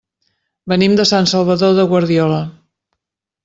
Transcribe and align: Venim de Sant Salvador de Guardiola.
Venim 0.73 0.95
de 1.01 1.05
Sant 1.11 1.29
Salvador 1.33 1.77
de 1.81 1.87
Guardiola. 1.95 2.43